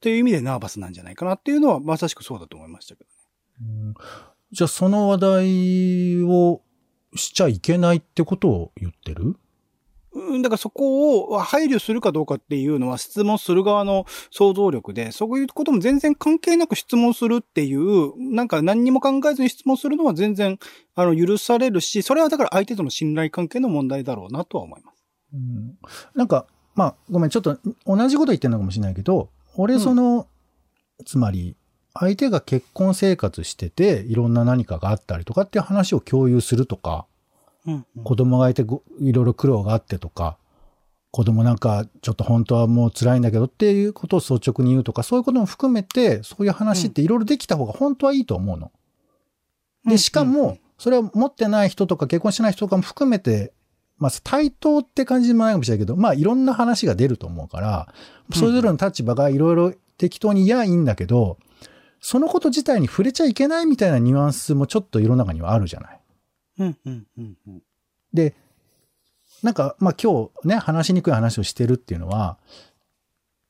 [0.00, 3.16] ていう意味でナーバスなんじゃないかなっていうのは、まさしくそうだと思いましたけどね。
[3.85, 3.94] うん
[4.52, 6.62] じゃあその話題を
[7.16, 9.37] しちゃいけないってことを言ってる？
[10.16, 20.59] うん、だからそこを配慮するかどうかっていうのは質問する側の想像力で、そういうことも全然関係なく質問するっていう、なんか何にも考えずに質問するのは全然、
[20.94, 25.05] あの、許されるし、それはだから相手との信頼関係の問題だろうなとは思います。
[25.35, 25.76] うん
[26.14, 30.26] なんか、まあ、ごめん、ちょっと同じこと言ってるのかもしれないけど、俺その、
[31.05, 31.57] つまり、
[31.92, 37.07] 相手が結婚生活してて、いろんな何かがあったりとかっていう話を共有するとか、
[37.66, 38.05] うん、うん。
[38.05, 40.38] 子供がいてごいろいろ苦労があってとか、
[41.11, 48.70] 子供なんかちょっと本当はもう辛いんだけどっていうことを率直に言うとか、そういうことも含めて、そういう話っていろいろできた方が本当はいいと思うの。
[49.87, 53.52] で、しかも、それは持ってない人とか結婚してない人とかも含めて、
[53.98, 57.88] まあ、対等って感じでもないかもしれないけど、まあ、いろんな話が出ると思うから、
[58.35, 61.38] それぞれの立場がいろいろ適当に言やいいんだけど、
[62.00, 66.00] そのこと自体に触れちゃいけないみたいなニュアンスもちょっと世の中にはあるじゃない。
[66.59, 67.62] うん、うん、うん、うん。
[68.12, 68.35] で、
[69.42, 72.38] なんか、まあ今日ね、話しにくい話をしてるっていうのは、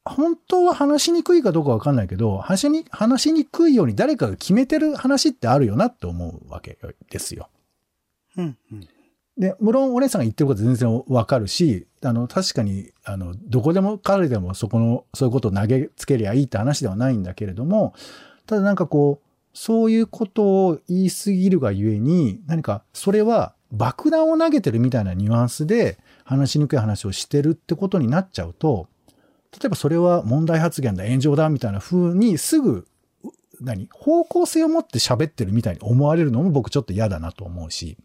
[0.05, 6.79] 本当は話しにくいかどうかわかんないけど、話しに、話しにくいように誰かが決めてる話ってあるよなって思うわけ
[7.11, 7.49] ですよ。
[8.37, 8.89] うん、うん。
[9.37, 17.93] で、無論お姉さんが言ってること全然わかるし、あの、確かに、あの、どこでも彼でもそこの、そういうことを投げつけりゃいいって話ではないんだけれども、
[18.47, 19.26] ただなんかこう、
[19.59, 28.87] そういうことを言いすぎるがゆえに、何かそれは爆弾を投げてるみたいなニュアンスで話しにくい話をしてるってことになっちゃうと、
[29.53, 32.87] 例えばそれは問題発言だ、炎上だみたいな風にすぐ、
[33.25, 33.29] う
[33.63, 37.97] 何方向性を持って喋ってるみたいに思われるのも僕ちょっと嫌だなと思うし、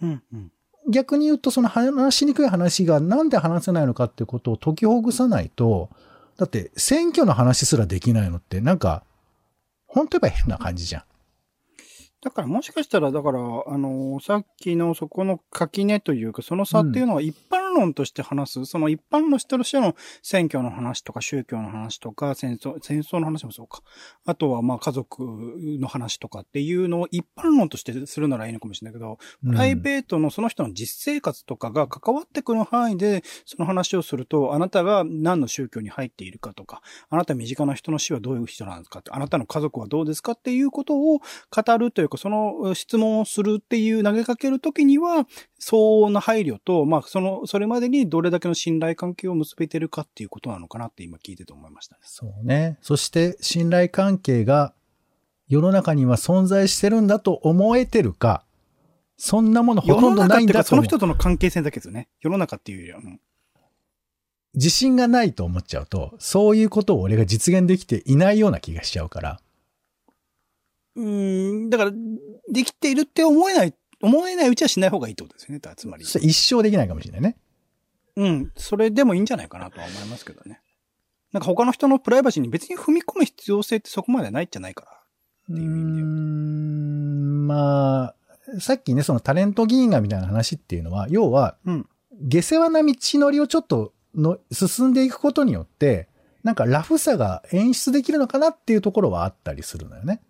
[0.00, 0.52] うん、うん。
[0.88, 5.90] 逆に言うと、その話しにくい話がなんで話せないのかってことを解きほぐさないと、
[6.36, 9.02] だって選挙の話すらできないのってなんか、
[9.94, 11.02] 本当言えば変な感じじゃん。
[12.20, 23.82] だからもしかしたら、だから、あのさっきのそこの垣根というか、その差っていうのは一般論として話す、その一般の人としての選挙の話とか宗教の話とか、戦争、戦争の話もそうか。
[24.24, 25.24] あとはまあ家族
[25.80, 45.26] の話とかっていうのを一般論としてするならいいのかもしれないけど、プライベートのその人の実生活とかが関わってくる範囲で、その話をすると、あなたが何の宗教に入っているかとか、あなた身近な人の死はどういう人なんですかって、あなたの家族はどうですかっていうことを語るというか、その質問をするっていう投げかけるときには、
[45.58, 52.02] 相応な配慮と、まあ、その、それまでにどれだけの信頼関係を結べてるかっていうことなのかなって今聞いてて思いましたね。
[52.04, 52.78] そうね。
[52.80, 54.74] そして信頼関係が
[55.48, 58.44] 世の中には存在してるんだと思えてるか、
[59.16, 62.08] そんなものほとんどないんだとその人との関係性だけですよね。
[62.20, 62.98] 世の中っていうよりは。
[62.98, 63.20] うん
[64.54, 69.40] 自信がないと思っちゃうと、そういうことを俺が実現できていないような気がしちゃうから。
[70.96, 71.92] うーん、だから、
[72.52, 75.60] できているって思えない、思えないうちはしない方がいいってことですよね。
[75.76, 76.04] つまり。
[76.04, 77.36] 一生できないかもしれないね。
[78.16, 78.52] うん。
[78.56, 80.60] それでもいいんじゃないかなとは思いますけどね。
[81.32, 85.00] なんか他の人のプライバシーに別に踏み込む必要性ってそこまでないんじゃないから。
[85.48, 88.14] うーっていう意味ではん、まあ、
[88.60, 91.88] さっきね、そのタレント議員がみたいな話っていうのは、要は、うん。
[92.20, 96.08] 下世話な道のりをちょっとの進んでいくことによって、
[96.44, 100.20] なんかラフさが演出できるのかなっていうところはあったりするのよね。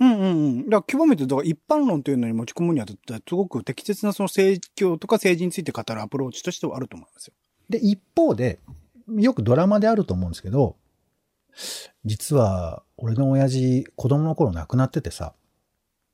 [0.00, 0.64] うんうんうん。
[0.64, 2.94] だから、極めて、だから一般論というのに持ち込むには、す
[3.34, 7.34] ごく適切なその政教とか政治について語るアプローチとしてはあると思いますよ。
[7.68, 8.58] で、一方で、
[9.08, 10.76] よくドラマであると思うんですけど、
[12.04, 15.34] 実は、俺の親父、子供の頃亡くなっててさ、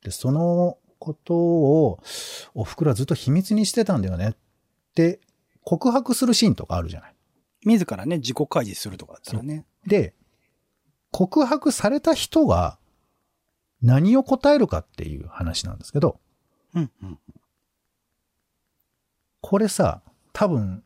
[0.02, 2.00] で、そのことを、
[2.54, 4.36] お袋はずっと秘密にしてたんだよねっ
[4.94, 5.20] て、
[5.62, 7.14] 告白するシーンとかあるじゃない。
[7.64, 9.64] 自らね、自己開示するとかだったらね。
[9.86, 10.14] で、
[11.12, 12.78] 告白された人が
[13.82, 16.18] 何を答えるかっていう話なんですけど、
[16.74, 17.18] うん、うん。
[19.40, 20.82] これさ、多分、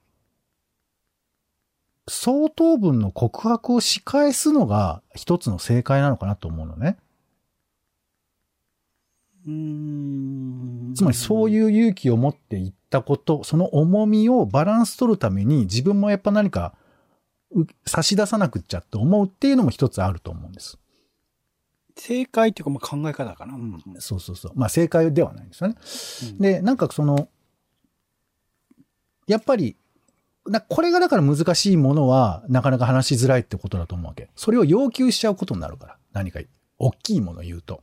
[2.08, 6.98] 相当分の告白を仕返すのが一つの正解なのかなと思うのね。
[9.46, 16.74] うーんつまりそういう勇気を持って言ったこと、その重みをバランス取るために自分もやっぱ何か
[17.54, 20.79] う差し出さなくっちゃって思うっていうのも一つあると思うんです。
[22.00, 23.54] 正解っていうか、まあ、考え方かな。
[23.54, 24.52] うんうんそうそうそう。
[24.54, 25.76] まあ正解ではないんですよね。
[26.32, 27.28] うんで、なんかその、
[29.26, 29.76] やっぱり、
[30.46, 34.30] なこれがだから難しいものはなかなか話しづらいってことだと思うわけ。
[34.34, 35.96] それを要求しちゃうことになるから。
[36.12, 36.40] 何か
[36.78, 37.82] 大きいものを言うと。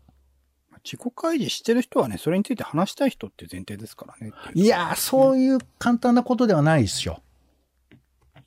[0.83, 4.33] 自己開示してる人はね、それについて話したい人って前提ですからね。
[4.53, 7.21] いやー、そういう簡単なことではないですよ。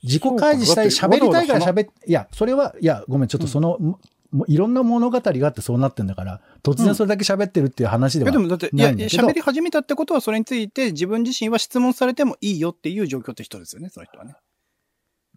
[0.02, 3.98] 自己開示したい、喋りたいから喋っ、いや、それは、いや、ごめん、ちょっとその、も
[4.33, 9.27] もういろんな物語があってそうなってんだから、突然それだけ喋ってるっていう話ではえでもだって、いや、ないんだけど。
[9.29, 14.37] 喋り始めたってことは、それについて自分自身は質問されてもいいよっていう状況って人ですよね、その人はね。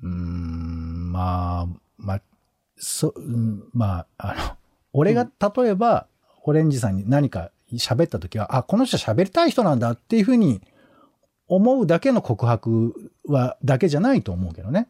[0.04, 2.22] うーん、まあ、まあ、
[2.78, 4.58] そ、うんまあ、あの、
[4.94, 6.08] 俺が例えば、
[6.44, 10.62] オレンジさんに何か喋った時は、あ、この人喋りたい人なんだっていうふうに
[11.48, 12.94] 思うだけの告白
[13.28, 14.88] は、だけじゃないと思うけどね。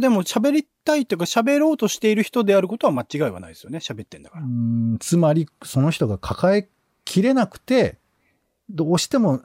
[0.00, 3.78] でも喋りたいというか喋ろうとしている人であることは間違いはないですよね。
[3.78, 4.46] 喋ってんだかうら。
[4.46, 6.68] んつまり、その人が抱え
[7.04, 7.98] きれなくて、
[8.68, 9.40] どうしても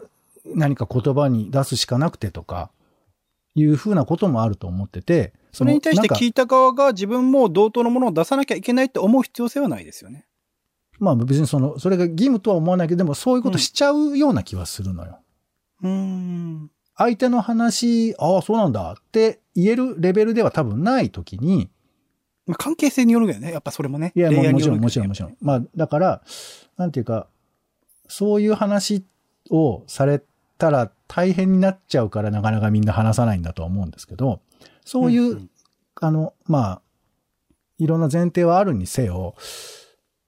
[0.46, 2.72] 何か言葉に出すしかなくてとか、
[3.54, 10.26] いうふうなこともあると思ってて、それに対して聞いた側が自分も同等のものを出さなきゃいけないって思う必要性はないですよね。
[11.00, 15.20] まあ別にその、それが義務とは思わないけど、でもそういうことしちゃうような気はするのよ。
[15.82, 16.72] うーん。
[17.02, 21.70] 相手の話、ああ、そうなんだって言えるレベルでは多分ないときに、
[22.46, 23.52] まあ、関係性によるけどね。
[23.52, 24.12] やっぱそれもね。
[24.16, 25.38] いや、もちろん、もちろん、もちろん。
[25.42, 26.22] まあ、だから、
[26.78, 27.28] なんていうか、
[28.08, 29.04] そういう話
[29.50, 30.22] をされ
[30.58, 34.42] たら大変になっちゃうからなかなかみんな話さないんだとは思うんですけど、
[34.86, 35.50] そういう、んん
[35.96, 36.82] あの、まあ、
[37.80, 39.36] いろんな前提はあるにせよ、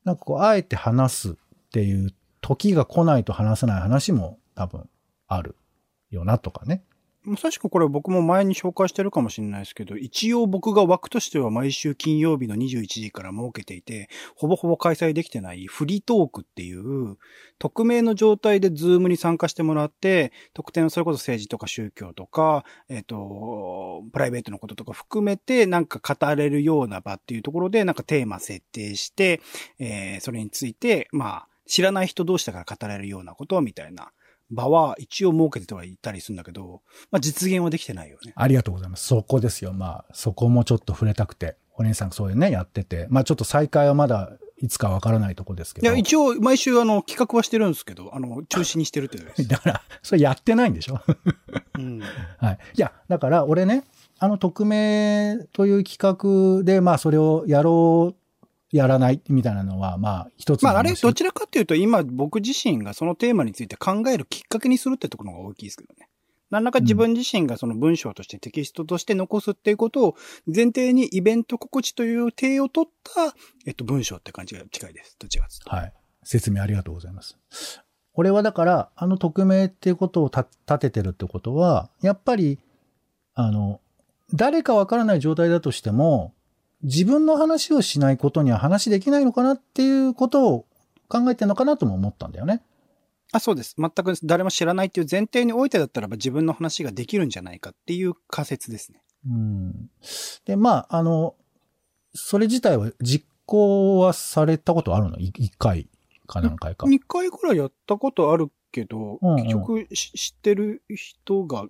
[0.06, 1.34] なんかこう、あえて話すっ
[1.72, 4.90] ていう時が来ないと話せない話も多分
[5.28, 5.56] ある
[6.15, 6.84] よなとかね。
[7.26, 17.17] まさしくこれ僕も前に紹介してるかもしれないですけど、一応僕が枠としては毎週金曜日の21時から設けていて、ほぼほぼ開催できてないフリートークっていう、
[17.60, 29.39] 匿名の状態でズームに参加してもらって、特典それこそ政治とか宗教とか、えっ、と、プライベートのこととか含めてなんか語れるような場っていうところでなんかテーマ設定して、
[29.80, 34.12] えーそれについて、まあ、知らない人同士だから語れるようなことみたいな
[34.54, 38.34] 場は一応設けてはいたりするんだけど、まあ実現はできてないよね。
[38.36, 39.08] ありがとうございます。
[39.08, 39.74] そこですよ。
[39.74, 45.88] まあ、そこもちょっと触れたくて、お姉さんそういうね、やってて、まあちょっと再開はまだいつかわからないとこですけど。
[45.88, 49.18] いや、一応毎週あの企画はしてるんですけど、あの、中止にしてるって。
[49.46, 51.02] だから、それやってないんでしょ？
[51.78, 52.02] うん。
[52.38, 52.58] はい。
[52.78, 53.84] いや、だから俺ね、
[54.20, 58.23] あの匿名という企画で、まあそれをやろう、
[58.74, 66.10] やらないみたいなのは、まあ一つのまああれ、話どちらかっていうと今僕自身がそのテーマについて考えるきっかけにするってところが大きいですけどね。
[66.50, 75.16] 何らか自分自身がその文章としてテキストとして残すっていうことを前提にイベント告知という体を取った、えっと、文章って感じが近いです。
[75.20, 75.62] どっちかです？
[75.62, 75.70] と。
[75.70, 75.94] はい。
[76.24, 77.38] 説明ありがとうございます。
[78.14, 82.60] 俺はだから、あの匿名っていうことをた立ててるってことは、やっぱり、
[83.34, 83.82] あの、
[84.32, 86.36] 誰かわからない状態だとしても、
[86.84, 90.65] 自分の話をしないことには話できないのかなっていうことを
[91.08, 92.62] 考えてるのかなとも思ったんだよね。
[93.32, 93.76] あ、そうです。
[93.78, 99.02] 全く誰も知らないっていう前提においてだったらば自分の話ができるんじゃないかっていう仮説ですね。
[99.28, 99.89] うん。
[100.46, 101.36] で、まあ、あの、
[102.13, 105.17] それ自体は実行はされたことあるの？
[105.17, 105.88] い一回
[106.28, 106.86] か何回か。
[106.86, 111.67] 2回ぐらいやったことあるけど、うんうん結局し知ってる人が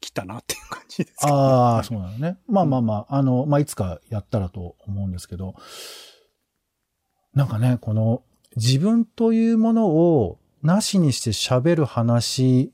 [0.00, 2.38] 来たなっていう感じですかね、ああ、そうなのね。
[2.48, 5.54] まあまあまあ、あの、まあいつかやったらと思うんですけど、
[7.34, 8.22] なんかね、この
[8.56, 12.72] 自分というものをなしにして喋る話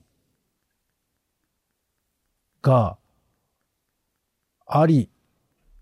[2.62, 2.97] が
[4.66, 5.11] あり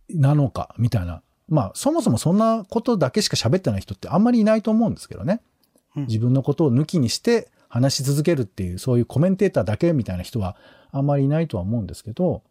[0.08, 1.22] なのか、みたいな。
[1.48, 5.42] まあ、そもそもそんなことだけしか喋ってない人ってあんまりいないと思うんですけどね。
[5.96, 10.56] うん自分のことを抜きにして話し続けるっていう、そういうコメンテーターだけみたいな人は
[10.92, 12.42] あんまりいないとは思うんですけど、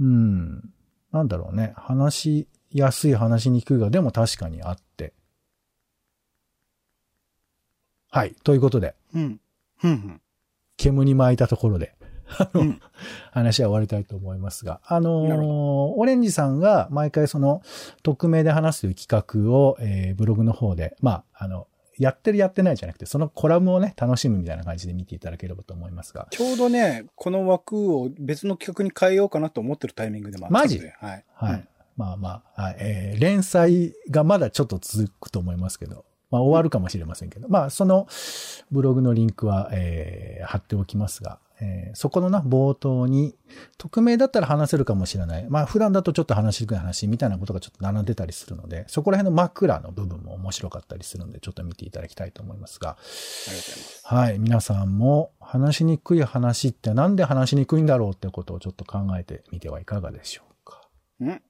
[0.00, 0.72] うん、
[1.12, 1.74] なんだろうね。
[1.76, 5.12] 話しやすい、話しにくいが、でも確かにあって。
[8.10, 8.34] はい。
[8.44, 9.40] ということで、うん。
[9.84, 10.20] うんうん。
[10.76, 11.94] 煙に巻いたところで、
[12.38, 12.80] あの、うん
[13.30, 17.62] 話は終わりたいと思いますが、あのーオレンジさんが毎回その、
[18.02, 21.68] 匿名で話すという企画を、えーブログの方で、まあ、あの、
[21.98, 30.58] やってるやってないじゃなくて、そのコラムをね、楽しむみたいな感じで見ていただければと思いますが、ちょうどね、この枠を別の企画に変えようかなと思ってるタイミングでもあった。
[30.60, 30.78] マジ？
[30.78, 31.24] はい。
[31.34, 31.52] はい。
[31.52, 38.08] うんまあまあ、はいえー連載がまだちょっと続くと思いますけど、まあ終わるかもしれませんけど、まあその
[38.70, 43.36] ブログのリンクは、えー貼っておきますが、えーそこのな、冒頭に、
[43.76, 45.46] 匿名だったら話せるかもしれない。
[45.48, 52.96] まあ普段だとちょっと話しにくい話みたいなことがちょっと並んでたりするので、そこら辺の枕の部分も面白かったりするので、ちょっと見ていただきたいと思いますが、あ
[53.50, 54.02] りがとうございます。
[54.06, 54.38] はい。
[54.38, 60.80] 皆さんも話しにくい話ってなんで話しにくいんだろうってことをちょっと考えてみてはいかがでしょうか。
[61.20, 61.42] うん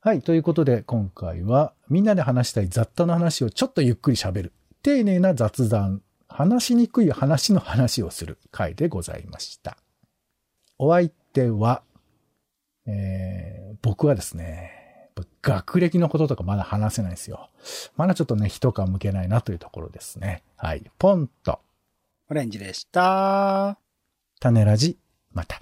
[0.00, 0.20] はい。
[0.20, 4.52] ということで、今回はみんなで話したい雑多な話をちょっとゆっくり喋る。
[4.82, 6.02] 丁寧な雑談。
[6.36, 9.78] 話しにくい話の話をする回でございました。
[10.78, 11.84] お相手は、
[12.86, 15.10] えー僕はですね、
[15.42, 17.50] 学歴のこととかまだ話せないですよ。
[17.96, 20.42] まだちょっとね、一皮向けないなというところですね。
[20.56, 20.90] はい。
[20.98, 21.60] ポンと。
[22.30, 23.78] オレンジでした。
[24.40, 24.98] 種ラジ、
[25.32, 25.60] また。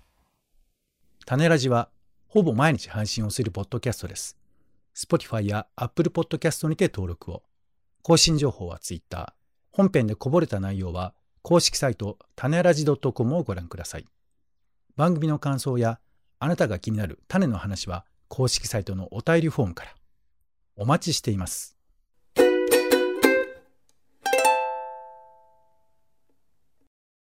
[1.27, 1.91] 種ラジは、
[2.29, 4.39] ほぼ毎日配信をするポッドキャストです。
[4.95, 7.43] Spotify や Apple Podcast にて登録を。
[8.03, 9.35] 更新情報は Twitter。
[9.73, 14.07] 本編でこぼれた内容は、公式サイト、種ラジ .com をご覧ください。
[14.97, 15.99] 番組の感想や、
[16.39, 19.95] あなたが気になる種の話は、公式サイトのお便りフォームから。
[20.77, 21.79] お待ちしています。